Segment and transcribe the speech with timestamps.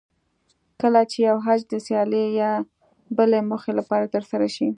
[0.81, 2.51] کله چې یو حج د سیالۍ یا
[3.17, 4.69] بلې موخې لپاره ترسره شي.